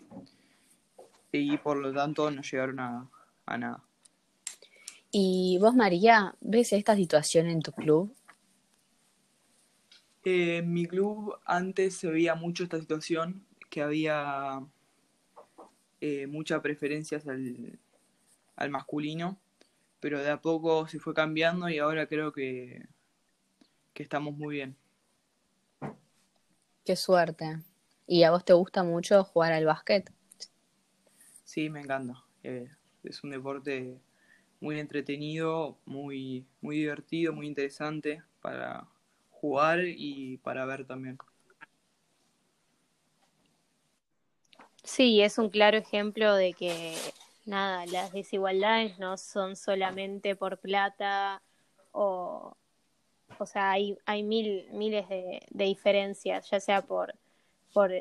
y 1.31 1.57
por 1.57 1.77
lo 1.77 1.93
tanto 1.93 2.29
no 2.29 2.41
llegaron 2.41 2.79
a, 2.79 3.09
a 3.45 3.57
nada. 3.57 3.83
¿Y 5.11 5.57
vos, 5.59 5.75
María, 5.75 6.35
ves 6.39 6.71
esta 6.71 6.95
situación 6.95 7.47
en 7.47 7.61
tu 7.61 7.71
club? 7.71 8.15
Eh, 10.23 10.57
en 10.57 10.71
mi 10.71 10.85
club 10.85 11.35
antes 11.45 11.95
se 11.95 12.07
veía 12.07 12.35
mucho 12.35 12.63
esta 12.63 12.79
situación, 12.79 13.45
que 13.69 13.81
había 13.81 14.61
eh, 16.01 16.27
muchas 16.27 16.61
preferencias 16.61 17.27
al, 17.27 17.79
al 18.57 18.71
masculino, 18.71 19.39
pero 20.01 20.19
de 20.23 20.29
a 20.31 20.41
poco 20.41 20.87
se 20.87 20.99
fue 20.99 21.13
cambiando 21.13 21.69
y 21.69 21.79
ahora 21.79 22.07
creo 22.07 22.33
que, 22.33 22.87
que 23.93 24.03
estamos 24.03 24.35
muy 24.35 24.55
bien. 24.55 24.75
Qué 26.85 26.95
suerte. 26.95 27.63
¿Y 28.05 28.21
a 28.21 28.29
vos 28.29 28.45
te 28.45 28.53
gusta 28.53 28.83
mucho 28.83 29.23
jugar 29.23 29.51
al 29.53 29.65
básquet? 29.65 30.11
Sí, 31.43 31.69
me 31.69 31.81
encanta. 31.81 32.23
Eh, 32.43 32.69
es 33.03 33.23
un 33.23 33.31
deporte 33.31 33.99
muy 34.59 34.79
entretenido, 34.79 35.77
muy, 35.85 36.45
muy 36.61 36.77
divertido, 36.77 37.33
muy 37.33 37.47
interesante 37.47 38.23
para 38.41 38.87
jugar 39.31 39.81
y 39.85 40.37
para 40.39 40.65
ver 40.65 40.85
también. 40.85 41.17
Sí, 44.83 45.21
es 45.21 45.37
un 45.37 45.49
claro 45.49 45.77
ejemplo 45.77 46.35
de 46.35 46.53
que 46.53 46.95
nada, 47.45 47.85
las 47.85 48.11
desigualdades 48.11 48.97
no 48.99 49.17
son 49.17 49.55
solamente 49.55 50.35
por 50.35 50.57
plata 50.57 51.41
o, 51.91 52.55
o 53.39 53.45
sea, 53.45 53.71
hay, 53.71 53.97
hay 54.05 54.23
mil, 54.23 54.67
miles 54.71 55.07
de, 55.09 55.41
de 55.49 55.65
diferencias, 55.65 56.49
ya 56.49 56.59
sea 56.59 56.81
por, 56.81 57.15
por 57.73 57.91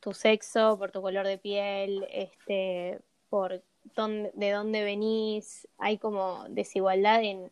tu 0.00 0.12
sexo, 0.14 0.78
por 0.78 0.90
tu 0.92 1.02
color 1.02 1.26
de 1.26 1.38
piel, 1.38 2.06
este, 2.10 3.00
por 3.28 3.62
dónde, 3.96 4.30
de 4.34 4.52
dónde 4.52 4.84
venís, 4.84 5.68
hay 5.78 5.98
como 5.98 6.44
desigualdad 6.48 7.22
en, 7.22 7.50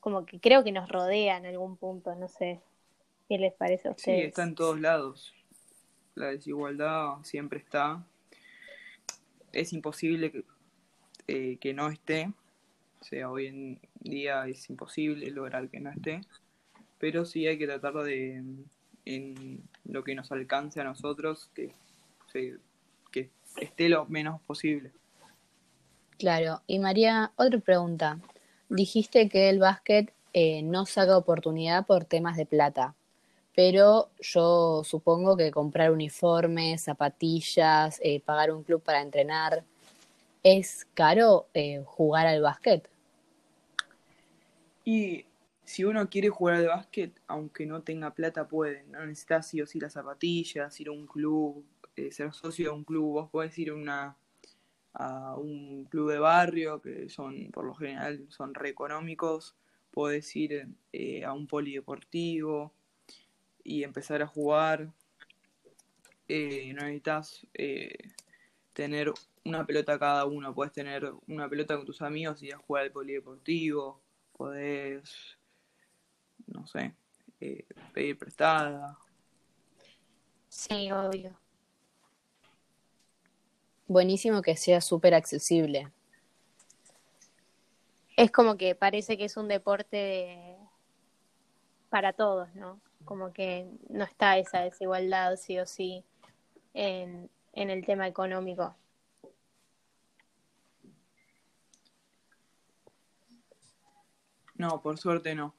como 0.00 0.26
que 0.26 0.40
creo 0.40 0.64
que 0.64 0.72
nos 0.72 0.88
rodea 0.88 1.38
en 1.38 1.46
algún 1.46 1.76
punto, 1.76 2.14
no 2.14 2.28
sé 2.28 2.60
qué 3.28 3.38
les 3.38 3.52
parece 3.54 3.88
a 3.88 3.92
Sí, 3.96 3.96
ustedes. 3.96 4.28
está 4.28 4.42
en 4.44 4.54
todos 4.54 4.80
lados. 4.80 5.34
La 6.14 6.26
desigualdad 6.26 7.16
siempre 7.22 7.58
está. 7.58 8.04
Es 9.52 9.72
imposible 9.72 10.30
que, 10.30 10.44
eh, 11.28 11.58
que 11.60 11.74
no 11.74 11.88
esté. 11.88 12.32
O 13.00 13.04
sea, 13.04 13.30
hoy 13.30 13.46
en 13.46 13.80
día 14.00 14.46
es 14.46 14.68
imposible 14.70 15.30
lograr 15.30 15.68
que 15.68 15.80
no 15.80 15.90
esté. 15.90 16.20
Pero 16.98 17.24
sí 17.24 17.46
hay 17.46 17.58
que 17.58 17.66
tratar 17.66 17.94
de, 17.94 18.42
en 19.04 19.62
lo 19.84 20.04
que 20.04 20.14
nos 20.14 20.32
alcance 20.32 20.80
a 20.80 20.84
nosotros, 20.84 21.50
que, 21.54 21.74
que 22.32 23.30
esté 23.56 23.88
lo 23.88 24.06
menos 24.06 24.40
posible. 24.42 24.92
Claro. 26.18 26.62
Y 26.66 26.78
María, 26.78 27.32
otra 27.36 27.58
pregunta. 27.60 28.20
Dijiste 28.68 29.28
que 29.28 29.50
el 29.50 29.58
básquet 29.58 30.12
eh, 30.32 30.62
no 30.62 30.86
saca 30.86 31.16
oportunidad 31.16 31.86
por 31.86 32.04
temas 32.04 32.36
de 32.36 32.46
plata, 32.46 32.94
pero 33.54 34.10
yo 34.18 34.82
supongo 34.84 35.36
que 35.36 35.50
comprar 35.50 35.92
uniformes, 35.92 36.82
zapatillas, 36.82 38.00
eh, 38.02 38.20
pagar 38.20 38.50
un 38.50 38.64
club 38.64 38.82
para 38.82 39.00
entrenar, 39.00 39.64
¿es 40.42 40.86
caro 40.94 41.46
eh, 41.54 41.82
jugar 41.84 42.26
al 42.26 42.42
básquet? 42.42 42.88
Y 44.84 45.24
si 45.64 45.84
uno 45.84 46.10
quiere 46.10 46.28
jugar 46.28 46.56
al 46.56 46.66
básquet, 46.66 47.12
aunque 47.28 47.64
no 47.64 47.82
tenga 47.82 48.12
plata, 48.12 48.48
puede. 48.48 48.84
No 48.90 49.06
necesitas 49.06 49.48
sí 49.48 49.62
o 49.62 49.66
sí 49.66 49.78
las 49.78 49.92
zapatillas, 49.92 50.78
ir 50.80 50.88
a 50.88 50.92
un 50.92 51.06
club, 51.06 51.64
eh, 51.96 52.10
ser 52.10 52.32
socio 52.32 52.70
de 52.70 52.76
un 52.76 52.84
club. 52.84 53.12
Vos 53.12 53.30
podés 53.30 53.56
ir 53.56 53.70
a, 53.70 53.74
una, 53.74 54.16
un 55.36 55.84
club 55.84 56.10
de 56.10 56.18
barrio, 56.18 56.82
que 56.82 57.08
son, 57.08 57.50
por 57.52 57.64
lo 57.64 57.74
general, 57.74 58.26
son 58.28 58.52
re 58.52 58.70
económicos. 58.70 59.54
Podés 59.92 60.34
ir 60.34 60.68
a 61.24 61.32
un 61.32 61.46
polideportivo 61.46 62.72
y 63.64 63.82
empezar 63.82 64.22
a 64.22 64.26
jugar. 64.26 64.92
Eh, 66.28 66.72
no 66.74 66.82
necesitas 66.82 67.46
eh, 67.54 67.96
tener 68.72 69.12
una 69.44 69.66
pelota 69.66 69.98
cada 69.98 70.26
uno. 70.26 70.54
Podés 70.54 70.72
tener 70.72 71.12
una 71.26 71.48
pelota 71.48 71.76
con 71.76 71.86
tus 71.86 72.02
amigos 72.02 72.42
y 72.42 72.46
ir 72.46 72.54
a 72.54 72.58
jugar 72.58 72.84
al 72.84 72.92
polideportivo. 72.92 74.00
Podés, 74.36 75.38
no 76.46 76.66
sé, 76.66 76.94
eh, 77.40 77.66
pedir 77.92 78.18
prestada. 78.18 78.98
Sí, 80.48 80.90
obvio. 80.92 81.38
Buenísimo 83.86 84.40
que 84.40 84.56
sea 84.56 84.80
súper 84.80 85.14
accesible. 85.14 85.90
Es 88.16 88.30
como 88.30 88.56
que 88.56 88.74
parece 88.74 89.18
que 89.18 89.24
es 89.24 89.36
un 89.36 89.48
deporte 89.48 89.96
de- 89.96 90.56
para 91.90 92.12
todos, 92.12 92.52
¿no? 92.54 92.80
Como 93.04 93.32
que 93.32 93.66
no 93.88 94.04
está 94.04 94.38
esa 94.38 94.60
desigualdad, 94.60 95.36
sí 95.36 95.58
o 95.58 95.66
sí, 95.66 96.04
en, 96.72 97.30
en 97.52 97.70
el 97.70 97.84
tema 97.84 98.06
económico. 98.06 98.74
No, 104.56 104.80
por 104.80 104.98
suerte 104.98 105.34
no. 105.34 105.54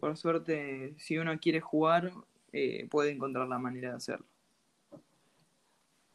Por 0.00 0.16
suerte, 0.16 0.94
si 0.98 1.18
uno 1.18 1.38
quiere 1.38 1.60
jugar, 1.60 2.12
eh, 2.52 2.88
puede 2.90 3.10
encontrar 3.10 3.48
la 3.48 3.58
manera 3.58 3.90
de 3.90 3.96
hacerlo. 3.96 4.26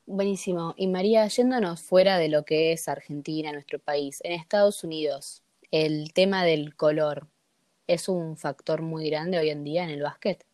Buenísimo. 0.06 0.74
Y 0.76 0.88
María, 0.88 1.28
yéndonos 1.28 1.82
fuera 1.82 2.18
de 2.18 2.30
lo 2.30 2.44
que 2.44 2.74
es 2.74 2.88
Argentina, 2.90 3.52
nuestro 3.52 3.80
país, 3.80 4.20
en 4.24 4.34
Estados 4.34 4.84
Unidos, 4.84 5.44
el 5.72 6.14
tema 6.14 6.44
del 6.44 6.76
color 6.76 7.28
es 7.88 8.10
un 8.10 8.38
factor 8.38 8.82
muy 8.82 9.10
grande 9.10 9.40
hoy 9.40 9.50
en 9.50 9.64
día 9.64 9.84
en 9.84 9.90
el 9.90 10.02
básquet. 10.02 10.46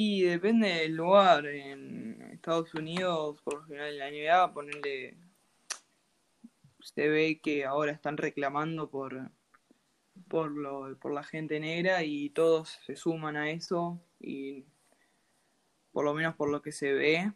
Y 0.00 0.22
depende 0.22 0.68
del 0.68 0.94
lugar. 0.94 1.44
En 1.46 2.22
Estados 2.32 2.72
Unidos, 2.72 3.42
por 3.42 3.54
lo 3.54 3.64
general 3.64 3.94
en 3.94 3.98
la 3.98 4.10
NBA, 4.12 4.54
ponerle. 4.54 5.16
Se 6.78 7.08
ve 7.08 7.40
que 7.42 7.64
ahora 7.64 7.90
están 7.90 8.16
reclamando 8.16 8.88
por, 8.88 9.32
por, 10.28 10.52
lo, 10.52 10.96
por 11.00 11.12
la 11.12 11.24
gente 11.24 11.58
negra 11.58 12.04
y 12.04 12.30
todos 12.30 12.78
se 12.86 12.94
suman 12.94 13.36
a 13.36 13.50
eso. 13.50 14.00
Y 14.20 14.66
por 15.90 16.04
lo 16.04 16.14
menos 16.14 16.36
por 16.36 16.48
lo 16.48 16.62
que 16.62 16.70
se 16.70 16.92
ve, 16.92 17.32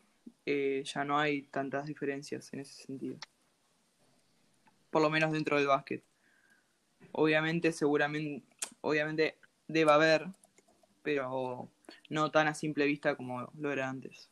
eh, 0.46 0.84
ya 0.84 1.04
no 1.04 1.18
hay 1.18 1.42
tantas 1.42 1.86
diferencias 1.88 2.52
en 2.52 2.60
ese 2.60 2.84
sentido. 2.84 3.16
Por 4.88 5.02
lo 5.02 5.10
menos 5.10 5.32
dentro 5.32 5.56
del 5.56 5.66
básquet. 5.66 6.04
Obviamente, 7.10 7.72
seguramente, 7.72 8.46
obviamente 8.82 9.36
debe 9.66 9.90
haber, 9.90 10.28
pero 11.02 11.68
no 12.08 12.30
tan 12.30 12.48
a 12.48 12.54
simple 12.54 12.86
vista 12.86 13.16
como 13.16 13.50
lo 13.54 13.72
era 13.72 13.88
antes. 13.88 14.30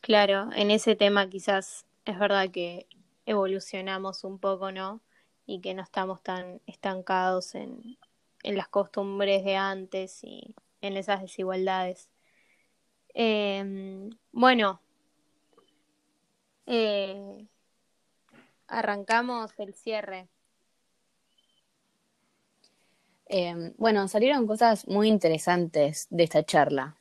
Claro, 0.00 0.50
en 0.54 0.70
ese 0.70 0.94
tema 0.96 1.28
quizás 1.28 1.86
es 2.04 2.18
verdad 2.18 2.50
que 2.50 2.86
evolucionamos 3.26 4.24
un 4.24 4.38
poco, 4.38 4.70
¿no? 4.72 5.00
Y 5.46 5.60
que 5.60 5.74
no 5.74 5.82
estamos 5.82 6.22
tan 6.22 6.60
estancados 6.66 7.54
en, 7.54 7.98
en 8.42 8.56
las 8.56 8.68
costumbres 8.68 9.44
de 9.44 9.56
antes 9.56 10.22
y 10.22 10.54
en 10.80 10.96
esas 10.96 11.22
desigualdades. 11.22 12.10
Eh, 13.14 14.10
bueno, 14.32 14.80
eh, 16.66 17.46
arrancamos 18.68 19.52
el 19.58 19.74
cierre. 19.74 20.28
Eh, 23.26 23.72
bueno, 23.78 24.08
salieron 24.08 24.46
cosas 24.48 24.86
muy 24.88 25.06
interesantes 25.08 26.08
de 26.10 26.24
esta 26.24 26.44
charla. 26.44 26.96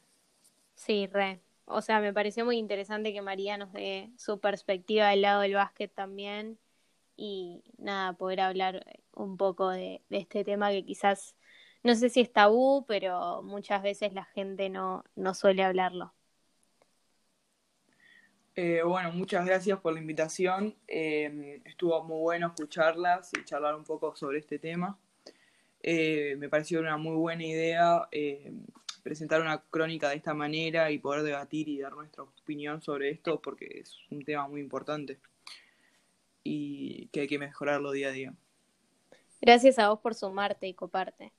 Sí, 0.75 1.07
re. 1.07 1.41
O 1.65 1.81
sea, 1.81 1.99
me 1.99 2.13
pareció 2.13 2.45
muy 2.45 2.57
interesante 2.57 3.13
que 3.13 3.21
María 3.21 3.57
nos 3.57 3.73
dé 3.73 4.11
su 4.17 4.39
perspectiva 4.39 5.09
del 5.09 5.21
lado 5.21 5.41
del 5.41 5.55
básquet 5.55 5.93
también 5.93 6.59
y 7.17 7.63
nada, 7.77 8.13
poder 8.13 8.41
hablar 8.41 8.85
un 9.13 9.37
poco 9.37 9.69
de, 9.69 10.03
de 10.09 10.17
este 10.17 10.43
tema 10.43 10.71
que 10.71 10.85
quizás, 10.85 11.35
no 11.83 11.95
sé 11.95 12.09
si 12.09 12.21
es 12.21 12.33
tabú, 12.33 12.85
pero 12.87 13.41
muchas 13.43 13.83
veces 13.83 14.13
la 14.13 14.25
gente 14.25 14.69
no, 14.69 15.03
no 15.15 15.33
suele 15.33 15.63
hablarlo. 15.63 16.13
Eh, 18.55 18.81
bueno, 18.83 19.11
muchas 19.11 19.45
gracias 19.45 19.79
por 19.81 19.93
la 19.93 19.99
invitación. 19.99 20.75
Eh, 20.87 21.61
estuvo 21.65 22.01
muy 22.03 22.19
bueno 22.21 22.47
escucharlas 22.47 23.31
y 23.33 23.43
charlar 23.43 23.75
un 23.75 23.83
poco 23.83 24.15
sobre 24.15 24.39
este 24.39 24.59
tema. 24.59 24.97
Eh, 25.87 26.35
me 26.39 26.49
pareció 26.49 26.79
una 26.79 26.97
muy 26.97 27.15
buena 27.15 27.45
idea 27.45 28.07
eh, 28.11 28.51
presentar 29.03 29.39
una 29.39 29.61
crónica 29.69 30.09
de 30.09 30.15
esta 30.15 30.33
manera 30.33 30.89
y 30.89 30.97
poder 30.97 31.21
debatir 31.21 31.69
y 31.69 31.79
dar 31.79 31.93
nuestra 31.93 32.23
opinión 32.23 32.81
sobre 32.81 33.11
esto 33.11 33.39
porque 33.39 33.81
es 33.81 33.95
un 34.09 34.25
tema 34.25 34.47
muy 34.47 34.61
importante 34.61 35.19
y 36.43 37.05
que 37.09 37.19
hay 37.21 37.27
que 37.27 37.37
mejorarlo 37.37 37.91
día 37.91 38.07
a 38.07 38.11
día. 38.11 38.33
Gracias 39.39 39.77
a 39.77 39.89
vos 39.89 39.99
por 39.99 40.15
sumarte 40.15 40.67
y 40.67 40.73
coparte. 40.73 41.33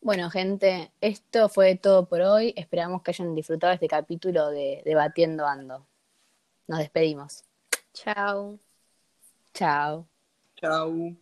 Bueno, 0.00 0.30
gente, 0.30 0.92
esto 1.00 1.48
fue 1.48 1.74
todo 1.74 2.08
por 2.08 2.20
hoy. 2.20 2.54
Esperamos 2.56 3.02
que 3.02 3.10
hayan 3.10 3.34
disfrutado 3.34 3.72
este 3.72 3.88
capítulo 3.88 4.50
de 4.50 4.82
Debatiendo 4.84 5.48
Ando. 5.48 5.84
Nos 6.68 6.78
despedimos. 6.78 7.42
Chao. 7.92 8.60
Chao. 9.52 10.06
Chao. 10.54 11.21